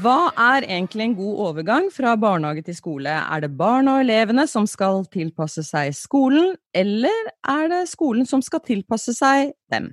[0.00, 3.10] Hva er egentlig en god overgang fra barnehage til skole?
[3.10, 8.40] Er det barna og elevene som skal tilpasse seg skolen, eller er det skolen som
[8.40, 9.90] skal tilpasse seg dem?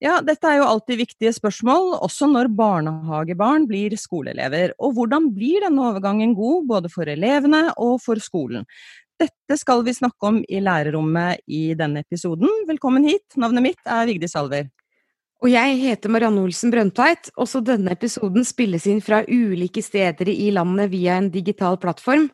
[0.00, 4.72] Ja, dette er jo alltid viktige spørsmål, også når barnehagebarn blir skoleelever.
[4.80, 8.64] Og hvordan blir denne overgangen god, både for elevene og for skolen?
[9.20, 12.48] Dette skal vi snakke om i lærerrommet i denne episoden.
[12.70, 14.70] Velkommen hit, navnet mitt er Vigdis Alver.
[15.44, 17.28] Og jeg heter Marianne Olsen Brøndtveit.
[17.36, 22.30] Også denne episoden spilles inn fra ulike steder i landet via en digital plattform.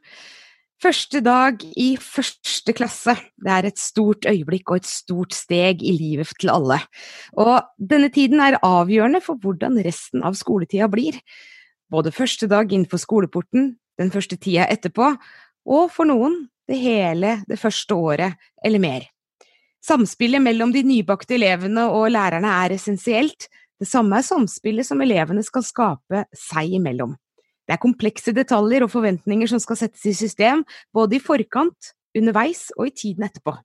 [0.82, 3.14] Første dag i første klasse.
[3.40, 6.76] Det er et stort øyeblikk og et stort steg i livet til alle.
[7.32, 11.16] Og denne tiden er avgjørende for hvordan resten av skoletida blir.
[11.88, 15.14] Både første dag innenfor skoleporten, den første tida etterpå,
[15.64, 19.06] og for noen det hele det første året eller mer.
[19.80, 23.48] Samspillet mellom de nybakte elevene og lærerne er essensielt.
[23.80, 27.16] Det samme er samspillet som elevene skal skape seg imellom.
[27.66, 30.64] Det er komplekse detaljer og forventninger som skal settes i system,
[30.94, 33.56] både i forkant, underveis og i tiden etterpå.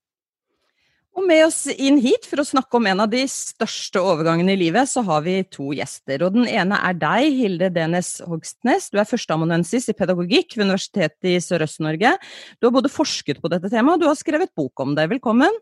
[1.12, 4.60] Og med oss inn hit for å snakke om en av de største overgangene i
[4.62, 6.24] livet, så har vi to gjester.
[6.24, 8.88] Og den ene er deg, Hilde Denes Hogstnes.
[8.94, 12.16] Du er førsteamanuensis i pedagogikk ved Universitetet i Sørøst-Norge.
[12.60, 15.10] Du har både forsket på dette temaet, og du har skrevet bok om det.
[15.12, 15.60] Velkommen.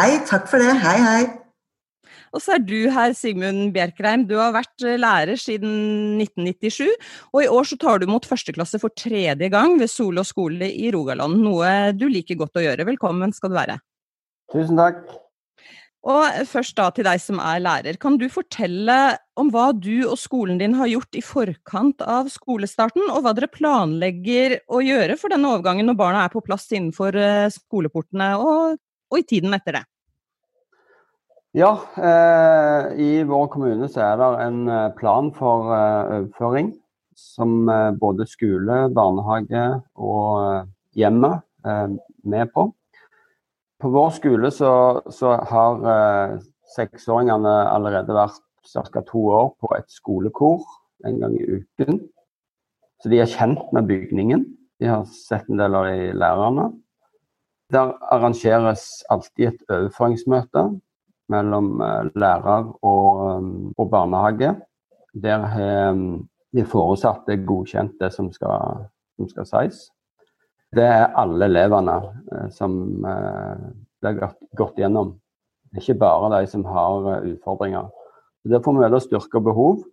[0.00, 0.72] Hei, takk for det.
[0.80, 1.45] Hei, hei.
[2.36, 4.26] Og så er du her, Sigmund Bjerkreim.
[4.28, 6.92] Du har vært eh, lærer siden 1997,
[7.32, 10.90] og i år så tar du imot førsteklasse for tredje gang ved Solå skole i
[10.92, 12.88] Rogaland, noe du liker godt å gjøre.
[12.92, 13.78] Velkommen skal du være.
[14.52, 15.06] Tusen takk.
[16.06, 17.96] Og først da til deg som er lærer.
[17.98, 23.08] Kan du fortelle om hva du og skolen din har gjort i forkant av skolestarten,
[23.10, 27.18] og hva dere planlegger å gjøre for denne overgangen når barna er på plass innenfor
[27.18, 28.76] eh, skoleportene, og
[29.12, 29.84] og i tiden etter det?
[31.56, 36.74] Ja, eh, i vår kommune så er det en eh, plan for eh, overføring
[37.16, 39.62] som eh, både skole, barnehage
[39.96, 40.66] og eh,
[41.00, 41.94] hjemmet er
[42.28, 42.66] med på.
[43.80, 46.36] På vår skole så, så har eh,
[46.76, 49.00] seksåringene allerede vært ca.
[49.08, 50.60] to år på et skolekor
[51.08, 52.02] en gang i uken.
[53.00, 54.44] Så de er kjent med bygningen.
[54.76, 56.74] De har sett en del av de lærerne.
[57.72, 60.74] Der arrangeres alltid et overføringsmøte
[61.32, 64.54] mellom eh, lærer og, eh, og barnehage.
[65.16, 66.00] Der har eh,
[66.56, 68.86] de foresatte godkjent det som skal,
[69.18, 69.82] som skal sies.
[70.76, 71.94] Det er alle elevene
[72.52, 74.16] som blir
[74.58, 75.12] gått gjennom.
[75.70, 77.86] Det er ikke bare de som har utfordringer.
[78.50, 79.84] Der får vi møte styrke og behov.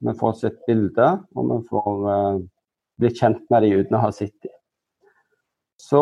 [0.00, 2.06] Vi får sett bilde, og vi får
[3.00, 4.54] bli kjent med dem uten å ha sett dem.
[5.80, 6.00] Så,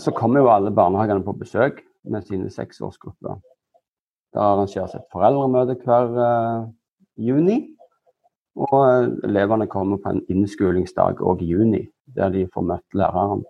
[0.00, 1.80] så kommer jo alle barnehagene på besøk
[2.10, 3.38] med sine seksårsgrupper.
[4.30, 6.68] Det arrangeres et foreldremøte hver uh,
[7.18, 7.58] juni.
[8.60, 11.84] Og uh, elevene kommer på en innskolingsdag òg i juni,
[12.16, 13.42] der de får møtt læreren.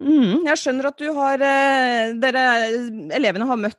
[0.00, 1.42] Mm, jeg skjønner at du har
[2.22, 2.42] dere,
[3.12, 3.78] Elevene har møtt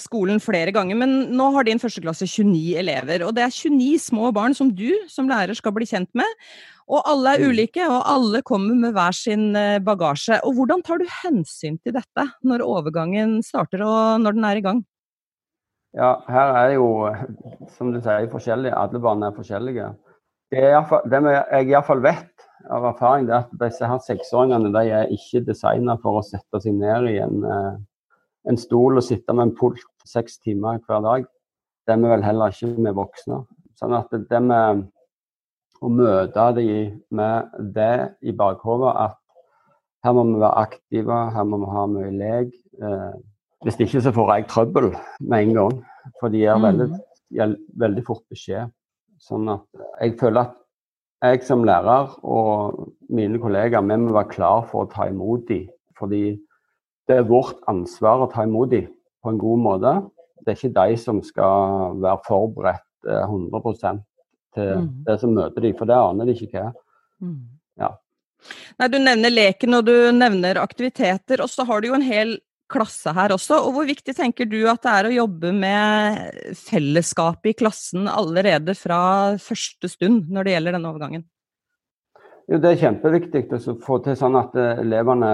[0.00, 3.24] skolen flere ganger, men nå har din førsteklasse 29 elever.
[3.26, 6.38] Og det er 29 små barn som du som lærer skal bli kjent med.
[6.88, 7.50] Og alle er mm.
[7.52, 10.38] ulike, og alle kommer med hver sin eh, bagasje.
[10.48, 14.64] Og hvordan tar du hensyn til dette når overgangen starter og når den er i
[14.64, 14.80] gang?
[15.96, 16.88] Ja, her er jo,
[17.76, 18.76] som du sier, forskjellige.
[18.76, 19.90] Alle barn er forskjellige.
[20.52, 24.72] Det, er fall, det jeg iallfall vet av erfaring, det er at disse her seksåringene
[24.74, 27.78] de er ikke designa for å sette seg ned i en, eh,
[28.50, 31.26] en stol og sitte med en pult seks timer hver dag.
[31.86, 33.42] Det er vi vel heller ikke med voksne.
[33.78, 34.86] Sånn at det med
[35.80, 39.18] å møte dem med det i bakhodet at
[40.04, 42.54] her må vi være aktive, her må vi ha mye lek.
[42.82, 43.14] Eh,
[43.66, 45.78] hvis ikke så får jeg trøbbel med en gang,
[46.20, 46.88] for de gir veldig,
[47.82, 48.70] veldig fort beskjed.
[49.22, 49.64] Sånn at
[49.98, 50.57] jeg føler at
[51.24, 55.66] jeg som lærer og mine kollegaer vi må være klar for å ta imot dem.
[55.98, 56.38] Fordi
[57.08, 58.90] det er vårt ansvar å ta imot dem
[59.22, 59.94] på en god måte.
[60.44, 64.02] Det er ikke de som skal være forberedt 100 eh,
[64.54, 64.90] til mm.
[65.06, 66.70] det som møter dem, for det aner de ikke hva.
[67.22, 67.40] Mm.
[67.78, 67.92] Ja.
[68.78, 72.38] Nei, Du nevner leken og du nevner aktiviteter, og så har du jo en hel
[72.70, 73.58] klasse her også.
[73.64, 78.76] og Hvor viktig tenker du at det er å jobbe med fellesskapet i klassen allerede
[78.78, 79.00] fra
[79.42, 81.24] første stund når det gjelder denne overgangen?
[82.48, 85.32] Jo, Det er kjempeviktig å få til sånn at eh, elevene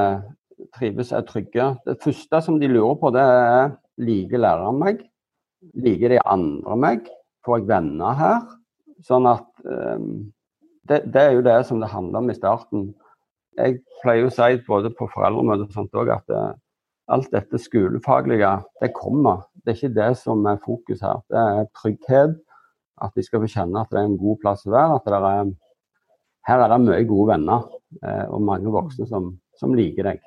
[0.75, 1.66] trives og er trygge.
[1.86, 5.04] Det første som de lurer på, det er liker læreren meg?
[5.78, 7.06] Liker de andre meg?
[7.46, 8.40] Får jeg venner her?
[9.04, 10.32] Sånn at um,
[10.88, 12.92] det, det, er jo det som det handler om i starten.
[13.54, 16.52] jeg pleier å si både på foreldremøte og sånt også, at uh,
[17.12, 19.45] alt dette skolefaglige, det kommer.
[19.61, 21.21] Det er ikke det som er fokus her.
[21.31, 22.39] Det er trygghet.
[23.03, 25.01] At de skal få kjenne at det er en god plass å være.
[25.01, 25.51] at er,
[26.47, 27.67] Her er det mye gode venner
[28.05, 30.23] uh, og mange voksne som, som liker deg.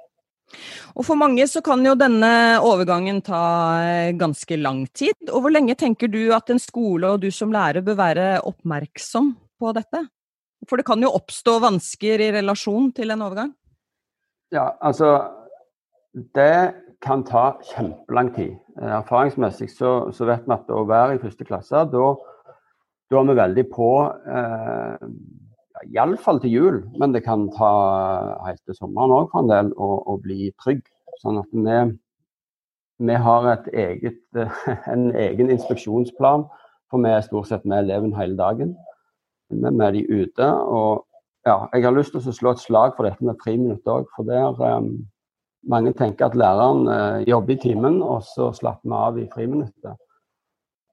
[0.95, 3.41] Og For mange så kan jo denne overgangen ta
[3.83, 5.15] eh, ganske lang tid.
[5.31, 9.33] Og Hvor lenge tenker du at en skole og du som lærer bør være oppmerksom
[9.59, 10.05] på dette?
[10.67, 13.51] For det kan jo oppstå vansker i relasjon til en overgang?
[14.55, 15.11] Ja, altså
[16.17, 18.55] Det kan ta kjempelang tid.
[18.81, 22.07] Eh, erfaringsmessig så, så vet vi at å være i første klasse, da,
[23.11, 25.03] da er vi veldig på eh,
[25.93, 27.71] Iallfall til jul, men det kan ta
[28.47, 30.81] helt til sommeren òg for en del å, bli trygg.
[31.21, 31.77] Sånn at vi,
[33.05, 34.23] vi har eget,
[34.93, 36.47] en egen inspeksjonsplan,
[36.89, 38.73] for vi er stort sett med eleven hele dagen.
[39.53, 40.49] Vi er med de ute.
[40.49, 41.05] og
[41.45, 44.09] ja, Jeg har lyst til å slå et slag for dette med friminutt òg.
[44.15, 45.05] For der um,
[45.65, 49.97] mange tenker at læreren eh, jobber i timen, og så slapper vi av i friminuttet.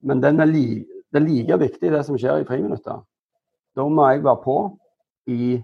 [0.04, 0.20] Men
[0.50, 3.04] li, det er like viktig det som skjer i friminuttet.
[3.74, 4.56] Da må jeg være på
[5.30, 5.56] i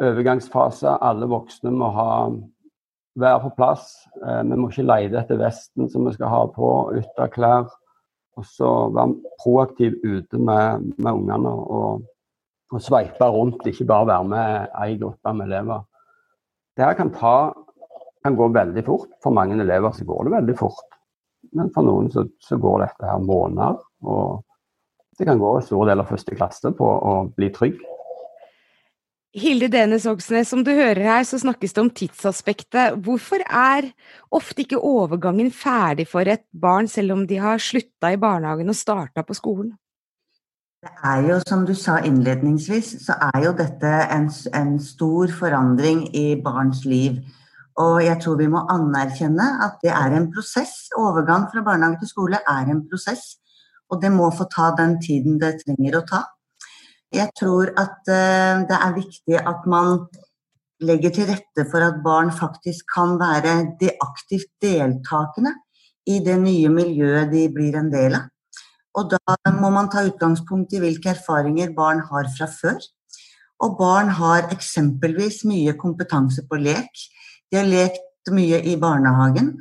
[0.00, 0.96] overgangsfase.
[1.02, 2.08] Alle voksne må ha,
[3.20, 3.92] være på plass.
[4.22, 6.70] Eh, vi må ikke lete etter vesten som vi skal ha på,
[7.00, 7.68] ytterklær.
[8.34, 12.06] Og så være proaktiv ute med, med ungene og,
[12.74, 15.84] og sveipe rundt, ikke bare være med ei gruppe med elever.
[16.74, 17.52] Det her kan, ta,
[18.24, 19.14] kan gå veldig fort.
[19.22, 20.98] For mange elever så går det veldig fort.
[21.54, 23.78] Men for noen så, så går dette her måneder.
[24.08, 24.42] og
[25.18, 27.82] det kan gå en stor del av første klasse på å bli trygg.
[29.34, 32.98] Hilde Denes Oksnes, som du hører her, så snakkes det om tidsaspektet.
[33.02, 33.88] Hvorfor er
[34.34, 38.78] ofte ikke overgangen ferdig for et barn, selv om de har slutta i barnehagen og
[38.78, 39.72] starta på skolen?
[40.84, 46.06] Det er jo, som du sa innledningsvis, så er jo dette en, en stor forandring
[46.14, 47.18] i barns liv.
[47.82, 50.90] Og jeg tror vi må anerkjenne at det er en prosess.
[50.98, 53.34] Overgang fra barnehage til skole er en prosess.
[53.90, 56.22] Og det må få ta den tiden det trenger å ta.
[57.14, 60.06] Jeg tror at eh, det er viktig at man
[60.82, 65.54] legger til rette for at barn faktisk kan være de aktivt deltakende
[66.10, 68.30] i det nye miljøet de blir en del av.
[68.94, 72.78] Og da må man ta utgangspunkt i hvilke erfaringer barn har fra før.
[73.64, 77.02] Og barn har eksempelvis mye kompetanse på lek.
[77.54, 79.52] De har lekt mye i barnehagen.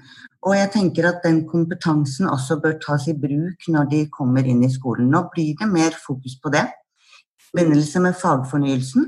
[0.41, 4.63] Og jeg tenker at den kompetansen også bør tas i bruk når de kommer inn
[4.65, 5.11] i skolen.
[5.13, 9.05] Nå blir det mer fokus på det i forbindelse med fagfornyelsen,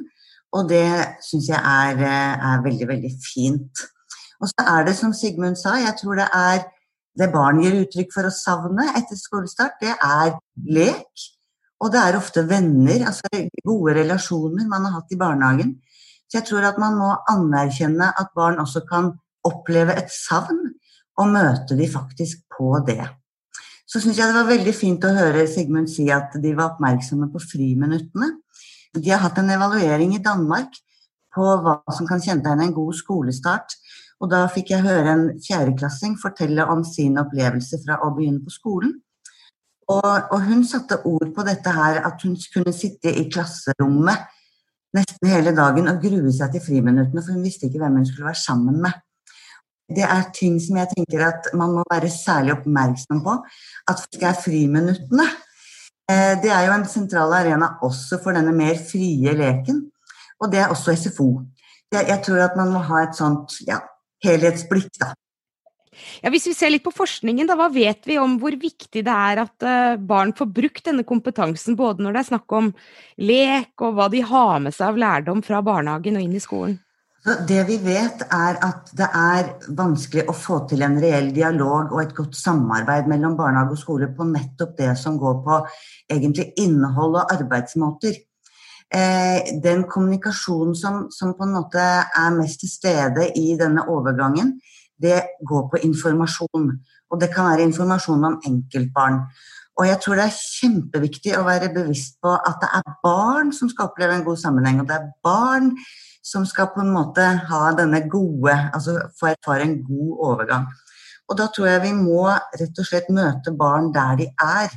[0.54, 0.86] og det
[1.26, 3.82] syns jeg er, er, veldig, veldig fint.
[4.38, 6.62] Og så er det som Sigmund sa, jeg tror det er
[7.18, 10.38] det barn gir uttrykk for å savne etter skolestart, det er
[10.78, 11.26] lek.
[11.82, 13.34] Og det er ofte venner, altså
[13.66, 15.74] gode relasjoner man har hatt i barnehagen.
[16.26, 19.12] Så jeg tror at man må anerkjenne at barn også kan
[19.46, 20.64] oppleve et savn
[21.22, 23.04] og møte de faktisk på det.
[23.86, 27.30] Så syns jeg det var veldig fint å høre Sigmund si at de var oppmerksomme
[27.32, 28.32] på friminuttene.
[28.96, 30.74] De har hatt en evaluering i Danmark
[31.36, 33.76] på hva som kan kjennetegne en god skolestart.
[34.24, 38.54] Og da fikk jeg høre en fjerdeklassing fortelle om sin opplevelse fra å begynne på
[38.54, 38.96] skolen.
[39.92, 44.24] Og, og, hun satte ord på dette her, at hun kunne sitte i klasserommet
[44.96, 48.30] nesten hele dagen og grue seg til friminuttene, for hun visste ikke hvem hun skulle
[48.30, 49.02] være sammen med.
[49.96, 53.36] Det er ting som jeg tenker at man må være særlig oppmerksom på.
[53.92, 55.28] At det er friminuttene.
[56.10, 59.84] Eh, det er jo en sentral arena også for denne mer frie leken.
[60.42, 61.30] Og det er også SFO.
[61.94, 63.78] Jeg tror at man må ha et sånt ja,
[64.26, 65.14] helhetsblikk, da.
[66.24, 69.16] Ja, hvis vi ser litt på forskningen, da, hva vet vi om hvor viktig det
[69.16, 72.72] er at uh, barn får brukt denne kompetansen, både når det er snakk om
[73.22, 76.80] lek, og hva de har med seg av lærdom fra barnehagen og inn i skolen?
[77.26, 82.04] Det vi vet, er at det er vanskelig å få til en reell dialog og
[82.04, 85.58] et godt samarbeid mellom barnehage og skole på nettopp det som går på
[86.14, 88.20] egentlig innhold og arbeidsmåter.
[88.94, 94.60] Eh, den kommunikasjonen som, som, på en måte er mest til stede i denne overgangen,
[95.02, 96.72] det går på informasjon.
[97.12, 99.20] Og det kan være informasjon om enkeltbarn.
[99.76, 103.70] Og jeg tror det er kjempeviktig å være bevisst på at det er barn som
[103.72, 105.74] skal oppleve en god sammenheng, og det er barn
[106.26, 110.66] som skal på en måte ha denne gode Altså få erfare en god overgang.
[111.30, 114.74] Og da tror jeg vi må rett og slett møte barn der de er.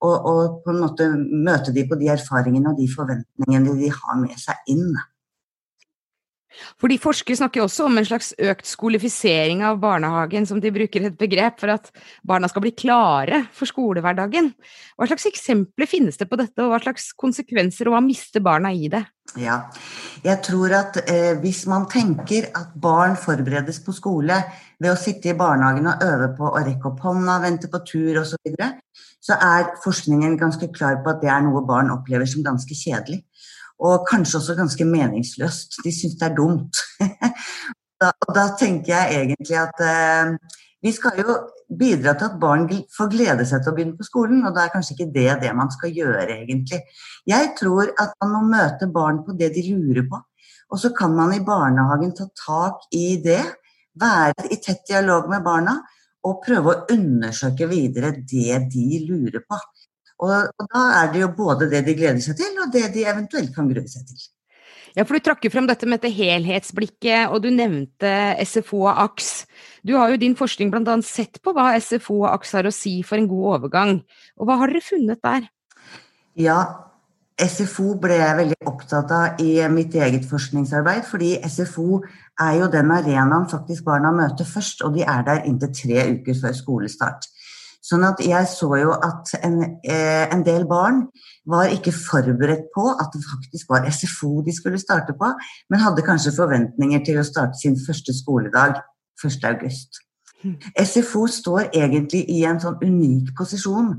[0.00, 4.20] Og, og på en måte møte de på de erfaringene og de forventningene de har
[4.20, 4.94] med seg inn.
[6.80, 11.18] Fordi Forskere snakker også om en slags økt skolifisering av barnehagen, som de bruker et
[11.20, 11.90] begrep for at
[12.26, 14.52] barna skal bli klare for skolehverdagen.
[14.98, 18.72] Hva slags eksempler finnes det på dette, og hva slags konsekvenser og hva mister barna
[18.74, 19.04] i det?
[19.38, 19.60] Ja,
[20.24, 24.40] jeg tror at eh, hvis man tenker at barn forberedes på skole
[24.80, 28.18] ved å sitte i barnehagen og øve på å rekke opp hånda, vente på tur
[28.24, 28.72] osv., så, videre,
[29.22, 33.20] så er forskningen ganske klar på at det er noe barn opplever som ganske kjedelig.
[33.80, 35.80] Og kanskje også ganske meningsløst.
[35.84, 36.80] De syns det er dumt.
[38.00, 40.34] da, og da tenker jeg egentlig at eh,
[40.80, 41.36] vi skal jo
[41.80, 44.72] bidra til at barn får glede seg til å begynne på skolen, og da er
[44.72, 46.80] kanskje ikke det det man skal gjøre, egentlig.
[47.28, 50.20] Jeg tror at man må møte barn på det de lurer på,
[50.70, 53.42] og så kan man i barnehagen ta tak i det,
[54.00, 55.76] være i tett dialog med barna
[56.26, 59.58] og prøve å undersøke videre det de lurer på.
[60.20, 63.06] Og, og, da er det jo både det de gleder seg til, og det de
[63.08, 64.28] eventuelt kan grue seg til.
[64.96, 68.10] Ja, for Du trakk frem dette med dette helhetsblikket, og du nevnte
[68.42, 69.30] SFO og AKS.
[69.86, 70.98] Du har jo din forskning bl.a.
[71.06, 74.00] sett på hva SFO og AKS har å si for en god overgang.
[74.36, 75.46] Og hva har dere funnet der?
[76.38, 76.58] Ja,
[77.40, 82.02] SFO ble jeg veldig opptatt av i mitt eget forskningsarbeid, fordi SFO
[82.40, 86.36] er jo den arenaen faktisk barna møter først, og de er der inntil tre uker
[86.42, 87.30] før skolestart.
[87.80, 91.06] Sånn at jeg så jo at en, eh, en, del barn
[91.48, 95.30] var ikke forberedt på at det faktisk var SFO de skulle starte på,
[95.72, 98.76] men hadde kanskje forventninger til å starte sin første skoledag
[99.24, 100.04] 1.8.
[100.84, 103.94] SFO står egentlig i en sånn unik posisjon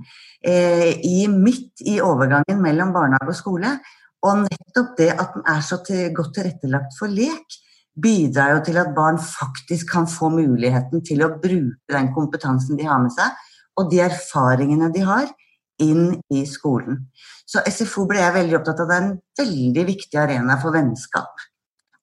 [0.46, 3.76] eh, i midt i overgangen mellom barnehage og skole.
[4.22, 7.58] Og nettopp det at den er så til, godt tilrettelagt for lek,
[8.02, 12.86] bidrar jo til at barn faktisk kan få muligheten til å bruke den kompetansen de
[12.88, 13.34] har med seg,
[13.82, 15.30] og de erfaringene de har,
[15.82, 17.08] inn i skolen.
[17.50, 18.90] Så SFO ble jeg veldig opptatt av.
[18.92, 21.48] Det er en veldig viktig arena for vennskap.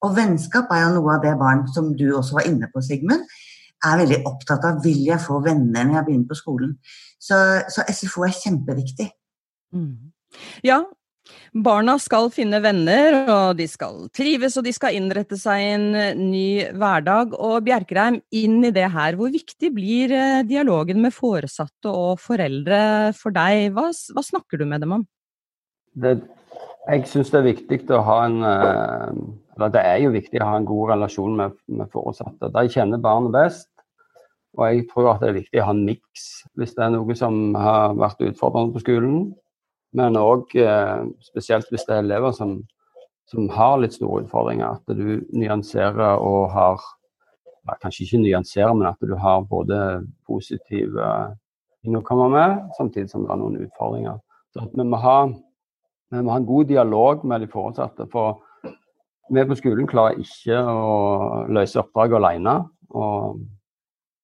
[0.04, 3.24] Og vennskap er jo noe av det barn som du også var inne på, Sigmund,
[3.86, 4.82] er veldig opptatt av.
[4.82, 6.76] Vil jeg få venner når jeg begynner på skolen?
[7.22, 7.38] Så,
[7.70, 9.08] så SFO er kjempeviktig.
[9.74, 10.10] Mm.
[10.66, 10.82] Ja,
[11.52, 15.86] Barna skal finne venner, og de skal trives, og de skal innrette seg i en
[15.98, 17.34] eh, ny hverdag.
[17.34, 22.80] Og Bjerkreim, inn i det her, hvor viktig blir eh, dialogen med foresatte og foreldre
[23.18, 23.72] for deg?
[23.76, 25.06] Hva, hva snakker du med dem om?
[25.98, 26.18] Det,
[26.88, 29.16] jeg syns det er viktig å ha en eh,
[29.56, 32.52] Eller det er jo viktig å ha en god relasjon med, med foresatte.
[32.54, 33.68] De kjenner barnet best.
[34.58, 36.24] Og jeg tror at det er viktig å ha en miks
[36.58, 39.18] hvis det er noe som har vært utfordrende på skolen
[39.96, 42.58] men òg eh, spesielt hvis det er elever som,
[43.30, 44.78] som, har litt store utfordringer.
[44.78, 46.86] At du nyanserer og har
[47.82, 49.78] Kanskje ikke nyanserer, men at du har både
[50.24, 51.08] positive
[51.84, 54.14] ting å komme med, samtidig som det er noen utfordringer.
[54.56, 55.16] Så vi må, ha,
[56.08, 58.06] vi må ha en god dialog med de foresatte.
[58.08, 58.40] For
[59.28, 62.56] vi på skolen klarer ikke å løse oppdraget alene.
[62.96, 63.42] Og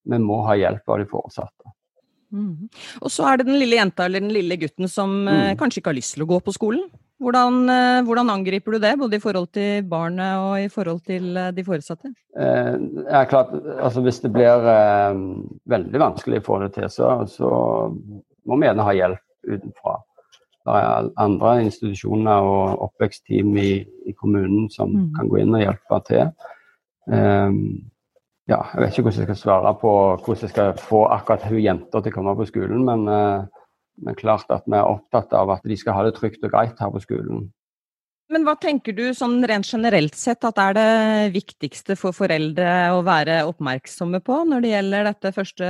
[0.09, 1.75] vi må ha hjelp av de foresatte.
[2.35, 2.69] Mm.
[3.01, 5.59] Og så er det den lille jenta eller den lille gutten som eh, mm.
[5.61, 6.87] kanskje ikke har lyst til å gå på skolen.
[7.23, 11.37] Hvordan, eh, hvordan, angriper du det, både i forhold til barnet og i forhold til
[11.39, 12.11] eh, de foresatte?
[12.37, 12.75] Eh,
[13.07, 15.21] ja, klart, altså Hvis det blir eh,
[15.71, 17.53] veldig vanskelig å få det til, så, så
[18.45, 19.97] må vi gjerne ha hjelp utenfra.
[20.65, 23.73] Det er andre institusjoner og oppvekstteam i,
[24.09, 25.09] i kommunen som mm.
[25.19, 26.31] kan gå inn og hjelpe til.
[27.05, 27.59] Um,
[28.51, 31.63] ja, jeg vet ikke hvordan jeg skal svare på hvordan jeg skal få akkurat hun
[31.65, 33.69] jenta til å komme på skolen, men, uh,
[34.05, 36.81] men klart at vi er opptatt av at de skal ha det trygt og greit
[36.81, 37.47] her på skolen.
[38.33, 43.03] Men hva tenker du sånn rent generelt sett at er det viktigste for foreldre å
[43.05, 45.69] være oppmerksomme på når det gjelder første,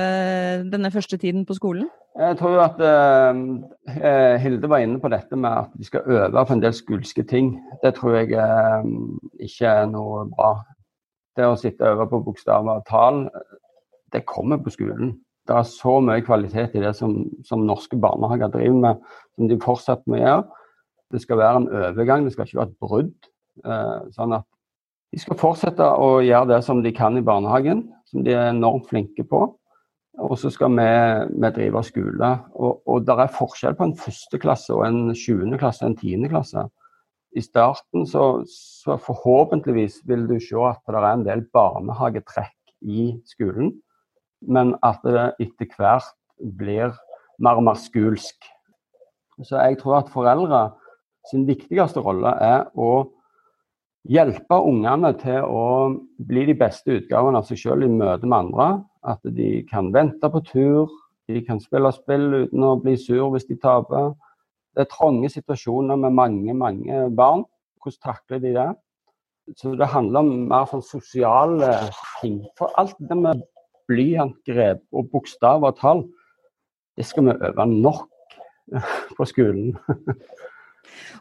[0.70, 1.88] denne første tiden på skolen?
[2.14, 6.54] Jeg tror at uh, Hilde var inne på dette med at de skal øve på
[6.54, 7.56] en del skulske ting.
[7.82, 8.86] Det tror jeg uh,
[9.42, 10.54] ikke er noe bra
[11.36, 13.24] det å sitte og øve på bokstaver og tall,
[14.14, 15.14] det kommer på skolen.
[15.48, 19.58] Det er så mye kvalitet i det som, som norske barnehager driver med, som de
[19.60, 20.44] fortsatt må gjøre.
[21.12, 23.28] Det skal være en overgang, det skal ikke være et brudd.
[23.64, 24.46] Eh, sånn at
[25.14, 28.88] de skal fortsette å gjøre det som de kan i barnehagen, som de er enormt
[28.90, 29.44] flinke på.
[30.24, 30.88] Og så skal vi,
[31.42, 32.30] vi drive skole.
[32.54, 36.64] Og, og det er forskjell på en førsteklasse og en sjuendeklasse og en tiende klasse
[37.34, 43.08] i starten så, så, forhåpentligvis vil du se at det er en del barnehagetrekk i
[43.26, 43.72] skolen,
[44.44, 46.14] men at det etter hvert
[46.58, 46.94] blir
[47.42, 48.38] mer og mer skulsk.
[49.42, 50.68] Så jeg tror at foreldre
[51.30, 53.08] sin viktigste rolle er å
[54.04, 55.64] hjelpe ungene til å
[56.28, 58.68] bli de beste utgavene av seg selv i møte med andre.
[59.04, 60.92] At de kan vente på tur,
[61.28, 64.12] de kan spille spill uten å bli sur hvis de taper.
[64.74, 67.44] Det er trange situasjoner med mange, mange barn.
[67.82, 68.70] Hvordan takler de det?
[69.60, 71.74] Så det handler om mer sånn sosiale
[72.20, 72.40] ting.
[72.58, 73.42] For alt det med
[73.90, 76.02] blyantgrep og bokstaver og tall,
[76.96, 78.08] det skal vi øve nok
[79.18, 79.74] på skolen.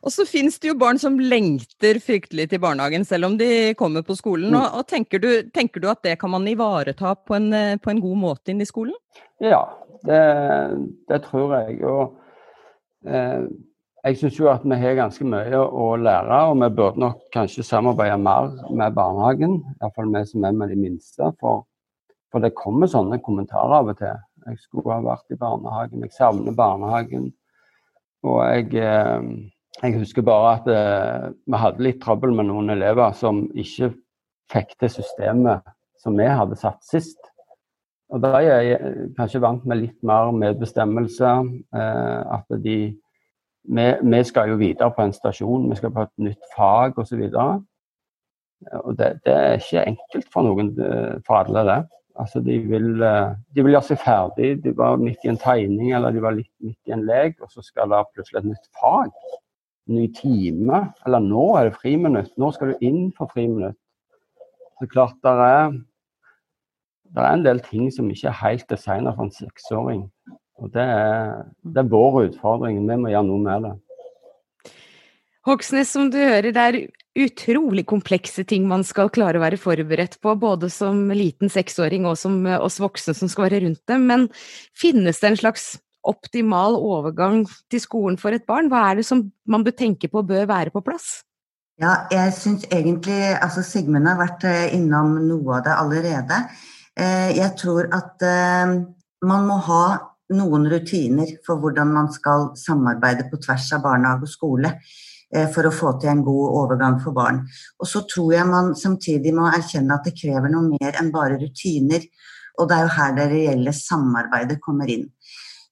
[0.03, 4.03] Og så finnes det jo barn som lengter fryktelig til barnehagen, selv om de kommer
[4.05, 4.51] på skolen.
[4.51, 4.59] Mm.
[4.59, 8.03] Og, og tenker, du, tenker, du, at det kan man ivareta på en, på en
[8.03, 8.95] god måte inn i skolen?
[9.43, 9.63] Ja,
[10.07, 10.19] det,
[11.11, 11.79] det tror jeg.
[11.87, 12.22] Og eh,
[13.03, 17.63] jeg syns jo at vi har ganske mye å lære, og vi burde nok kanskje
[17.63, 19.61] samarbeide mer med barnehagen.
[19.79, 21.29] Iallfall vi som er med de minste.
[21.39, 21.63] For,
[22.31, 24.19] for, det kommer sånne kommentarer av og til.
[24.43, 27.29] Jeg skulle ha vært i barnehagen, jeg savner barnehagen.
[28.27, 29.29] Og jeg, eh,
[29.81, 33.93] jeg husker bare at eh, vi hadde litt trøbbel med noen elever som ikke
[34.51, 35.63] fikk til systemet
[36.03, 37.31] som vi hadde satt sist.
[38.13, 41.31] Og da er kanskje vant med litt mer medbestemmelse.
[41.73, 42.77] Eh, at de
[43.63, 47.21] vi, vi, skal jo videre på en stasjon, vi skal på et nytt fag osv.
[48.83, 51.79] Og det, det, er ikke enkelt for noen, eh, for alle, det.
[52.19, 54.51] Altså, de, vil, eh, de vil gjøre seg ferdig.
[54.65, 57.49] De var midt i en tegning eller de var litt midt i en lek, og
[57.51, 59.15] så skal det plutselig et nytt fag.
[59.93, 60.83] Ny time.
[61.07, 62.35] Eller nå er det friminutt.
[62.39, 63.79] Nå skal du inn for friminutt.
[64.79, 65.73] Så klart det er,
[67.13, 70.05] det er en del ting som ikke er helt designa for en seksåring.
[70.61, 72.81] Og det er, det er vår utfordring.
[72.87, 73.73] Vi må gjøre noe med det.
[75.43, 76.77] Hoksnes, som du hører, det er
[77.19, 82.15] utrolig komplekse ting man skal klare å være forberedt på, både som liten seksåring og
[82.17, 84.07] som oss voksne som skal være rundt dem.
[84.09, 84.29] Men
[84.79, 85.73] finnes det en slags
[86.07, 88.71] optimal overgang til skolen for et barn?
[88.71, 91.21] Hva er det som man bør tenke på bør være på plass?
[91.81, 96.39] Ja, jeg syns egentlig altså Sigmund har vært eh, innom noe av det allerede.
[96.99, 98.73] Eh, jeg tror at eh,
[99.25, 99.85] man må ha
[100.33, 104.71] noen rutiner for hvordan man skal samarbeide på tvers av barnehage og skole
[105.33, 107.41] eh, for å få til en god overgang for barn.
[107.81, 111.39] Og så tror jeg man samtidig må erkjenne at det krever noe mer enn bare
[111.41, 112.05] rutiner.
[112.61, 115.09] Og det er jo her det reelle samarbeidet kommer inn.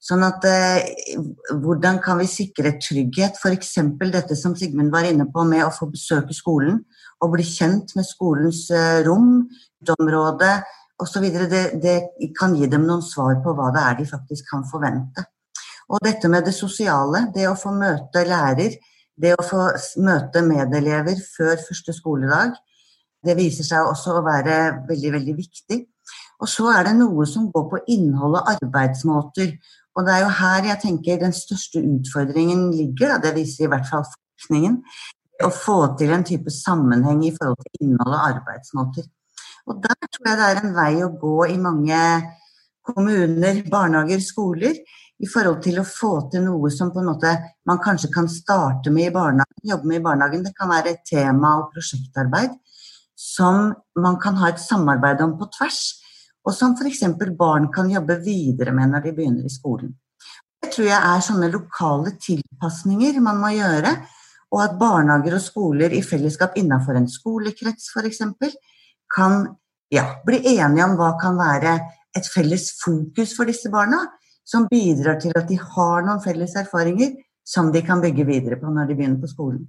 [0.02, 1.14] Sånn at eh,
[1.62, 3.38] Hvordan kan vi sikre trygghet?
[3.38, 3.76] F.eks.
[4.02, 6.82] dette som Sigmund var inne på med å få besøke skolen
[7.22, 9.44] og bli kjent med skolens eh, rom,
[9.84, 10.56] uteområde,
[11.02, 11.28] osv.
[11.52, 11.98] Det, det
[12.38, 15.26] kan gi dem noen svar på hva det er de faktisk kan forvente.
[15.92, 18.78] Og dette med det sosiale, det å få møte lærer,
[19.22, 19.68] det å få
[20.02, 22.56] møte medelever før første skoledag,
[23.22, 25.80] det viser seg også å være veldig, veldig viktig.
[26.42, 29.54] Og så er det noe som går på innhold og arbeidsmåter.
[29.98, 33.90] Og det er jo her jeg tenker den største utfordringen ligger, det viser i hvert
[33.90, 34.80] fall forskningen.
[35.46, 39.06] Å få til en type sammenheng i forhold til innhold og arbeidsmåter.
[39.70, 42.02] Og der tror jeg det er en vei å gå i mange
[42.86, 44.78] kommuner, barnehager, skoler,
[45.22, 47.32] i forhold til å få til noe som på en måte
[47.70, 50.46] man kanskje kan starte med i barnehagen, jobbe med i barnehagen.
[50.48, 52.56] Det kan være et tema- og prosjektarbeid
[53.22, 53.70] som
[54.02, 55.82] man kan ha et samarbeid om på tvers,
[56.42, 57.04] og som f.eks.
[57.38, 59.94] barn kan jobbe videre med når de begynner i skolen.
[60.62, 63.94] Det tror jeg er sånne lokale tilpasninger man må gjøre,
[64.52, 68.26] og at barnehager og skoler i fellesskap innenfor en skolekrets f.eks
[69.16, 69.44] kan
[69.92, 71.76] ja, bli enige om hva kan være
[72.18, 74.06] et felles fokus for disse barna,
[74.48, 77.14] som bidrar til at de har noen felles erfaringer
[77.48, 79.64] som de kan bygge videre på når de begynner på skolen.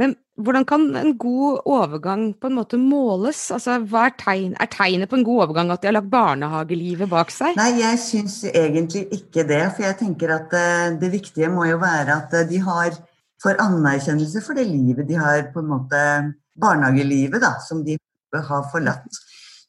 [0.00, 3.42] Men hvordan kan en god overgang på en måte måles?
[3.52, 7.10] Altså, hva er, tegn, er tegnet på en god overgang at de har lagt barnehagelivet
[7.10, 7.58] bak seg?
[7.58, 9.60] Nei, jeg syns egentlig ikke det.
[9.76, 12.96] For jeg tenker at uh, det viktige må jo være at uh, de har
[13.40, 16.00] får anerkjennelse for det livet de har på en måte
[16.60, 17.96] barnehagelivet da, som de
[18.34, 19.20] har forlatt.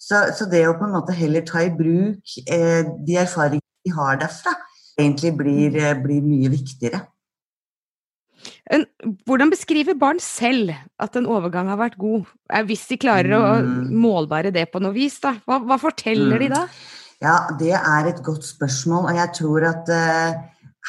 [0.01, 3.95] Så, så, det å på en måte heller ta i bruk eh, de erfaringene de
[3.95, 4.53] har derfra,
[4.99, 7.05] egentlig blir, eh, blir mye viktigere.
[9.27, 13.43] Hvordan beskriver barn selv at en overgang har vært god, eh, hvis de klarer å
[13.61, 13.91] mm.
[14.03, 15.19] målbære det på noe vis?
[15.23, 15.35] Da?
[15.45, 16.43] Hva, hva forteller mm.
[16.43, 16.63] de da?
[17.21, 20.39] Ja, Det er et godt spørsmål, og jeg tror at eh,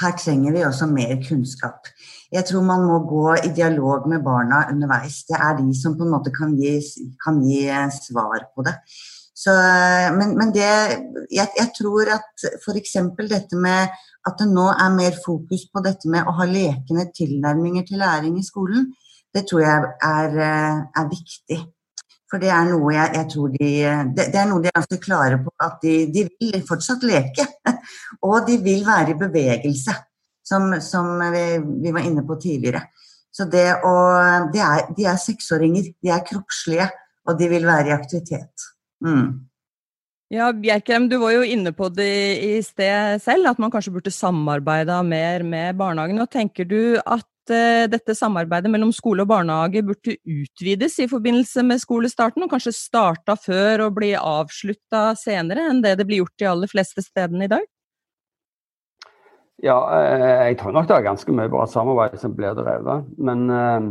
[0.01, 1.91] her trenger vi også mer kunnskap.
[2.33, 5.23] Jeg tror man må gå i dialog med barna underveis.
[5.29, 6.79] Det er de som på en måte kan gi,
[7.21, 8.73] kan gi eh, svar på det.
[9.43, 9.53] Så,
[10.17, 10.69] men, men det,
[11.33, 12.97] jeg, jeg, tror at f.eks.
[13.29, 13.93] dette med
[14.29, 18.37] at det nå er mer fokus på dette med å ha lekende tilnærminger til læring
[18.39, 18.87] i skolen,
[19.35, 21.59] det tror jeg er, eh, er viktig.
[22.31, 23.67] For det er noe jeg, jeg tror de
[24.17, 27.45] det, det, er noe de er ganske klare på, at de, de vil fortsatt leke.
[28.29, 29.99] Og de vil være i bevegelse
[30.53, 31.47] som, som vi,
[31.83, 32.85] vi, var inne på tidligere.
[33.33, 33.95] Så det å,
[34.53, 36.91] de, er, de er seksåringer, de er kroppslige,
[37.29, 38.69] og de vil være i aktivitet.
[39.05, 39.49] Mm.
[40.33, 44.13] Ja, Bjerkrem, du var jo inne på det i sted selv, at man kanskje burde
[44.15, 46.23] samarbeida mer med barnehagen.
[46.25, 51.65] Og tenker du at uh, dette samarbeidet mellom skole og barnehage burde utvides i forbindelse
[51.69, 56.41] med skolestarten, og kanskje starta før og bli avslutta senere enn det det blir gjort
[56.41, 57.69] de aller fleste stedene i dag?
[59.63, 63.09] Ja, uh, jeg tror nok det er ganske mye bra samarbeid som blir drevet.
[63.19, 63.91] Men uh,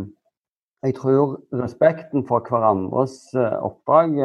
[0.83, 4.17] jeg tror respekten for hverandres oppdrag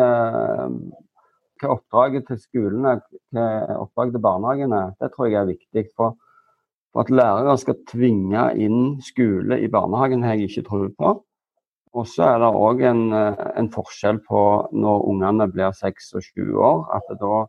[1.61, 2.97] hva oppdraget til skolene,
[3.35, 5.85] hva oppdraget til barnehagene, det tror jeg er viktig.
[5.97, 6.17] For,
[6.93, 11.13] for at lærere skal tvinge inn skole i barnehagen, har jeg ikke tro på.
[11.97, 14.41] Og så er det òg en, en, forskjell på
[14.77, 17.47] når ungene blir seks og sju år, at da,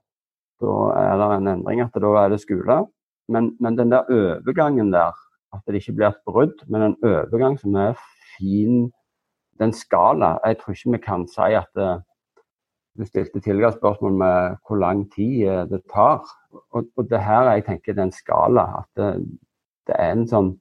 [0.63, 2.85] da, er det en endring, at da er det skole.
[3.27, 5.15] Men, men, den der overgangen der,
[5.53, 7.97] at det ikke blir et brudd, men en overgang som er
[8.37, 8.91] fin,
[9.59, 12.01] den skala Jeg tror ikke vi kan si at det,
[12.97, 16.23] du stilte tidligere spørsmål med hvor lang tid eh, det tar.
[16.73, 18.63] Og, og det her jeg tenker det er en skala.
[18.81, 19.09] At det,
[19.87, 20.55] det, er en sånn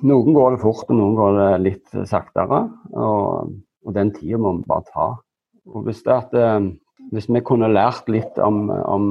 [0.00, 2.62] Noen går det fort, og noen går det litt saktere.
[2.96, 3.50] Og,
[3.84, 5.08] og den tida må vi bare ta.
[5.68, 6.70] Og hvis, det at, eh,
[7.12, 9.10] hvis vi kunne lært litt om, om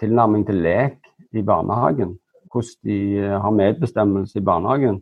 [0.00, 0.98] tilnærming til lek
[1.36, 2.16] i barnehagen,
[2.50, 2.98] hvordan de
[3.44, 5.00] har medbestemmelse i barnehagen,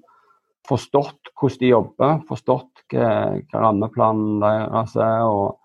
[0.68, 3.08] forstått hvordan de jobber, forstått hva,
[3.48, 5.24] hva rammeplanen deres er.
[5.24, 5.58] og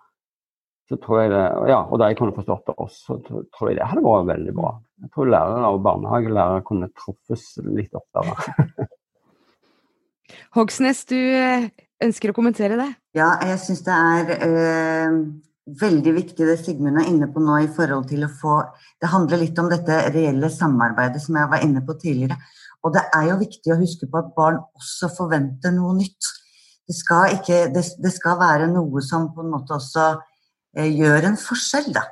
[0.89, 3.87] så tror jeg det, ja, og jeg kunne forstått det også, så tror jeg det
[3.87, 4.73] hadde vært veldig bra.
[5.03, 8.35] Jeg tror lærere og barnehagelærere kunne truffes litt oftere.
[10.57, 11.69] Hogsnes, du eh,
[12.03, 12.89] ønsker å kommentere det?
[13.17, 15.17] Ja, jeg syns det er øh,
[15.63, 18.57] veldig viktig det Sigmund er inne på nå i forhold til å få
[19.01, 22.37] Det handler litt om dette reelle samarbeidet som jeg var inne på tidligere.
[22.83, 26.31] Og det er jo viktig å huske på at barn også forventer noe nytt.
[26.87, 30.07] Det skal, ikke, det, det skal være noe som på en måte også
[30.75, 32.03] eh, gjør en forskjell, da.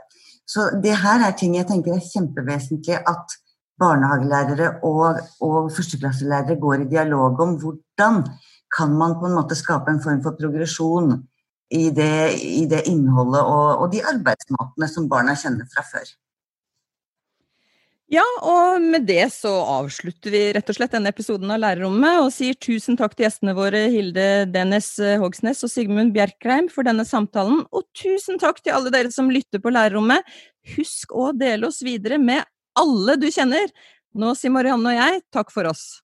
[0.48, 3.36] Så det her er ting jeg tenker er kjempevesentlig at
[3.82, 8.24] barnehagelærere og, og førsteklasselærere går i dialog om hvordan
[8.72, 11.18] kan man på en måte skape en form for progresjon
[11.72, 16.10] i det, i det innholdet og, og de arbeidsmåtene som barna kjenner fra før.
[18.12, 22.34] Ja, og med det så avslutter vi rett og slett denne episoden av Lærerrommet og
[22.36, 27.64] sier tusen takk til gjestene våre Hilde Dennis Hogsnes og Sigmund Bjerkreim for denne samtalen,
[27.72, 30.28] og tusen takk til alle dere som lytter på Lærerrommet.
[30.76, 32.44] Husk å dele oss videre med
[32.76, 33.72] alle du kjenner.
[34.12, 36.02] Nå sier Marianne og jeg takk for oss.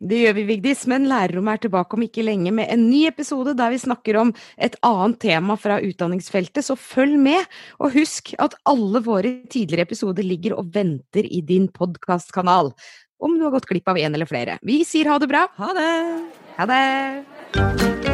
[0.00, 3.52] Det gjør vi, Vigdis, men lærerrommet er tilbake om ikke lenge med en ny episode
[3.56, 7.44] der vi snakker om et annet tema fra utdanningsfeltet, så følg med.
[7.84, 12.72] Og husk at alle våre tidligere episoder ligger og venter i din podkastkanal.
[13.20, 14.56] Om du har gått glipp av en eller flere.
[14.64, 15.44] Vi sier ha det bra.
[15.60, 15.90] Ha det.
[16.56, 18.09] Ha det.